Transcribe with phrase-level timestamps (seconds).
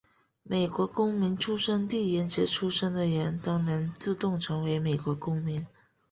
[0.41, 5.67] 美国公民出生地原则出生的人都能自动成为美国公民。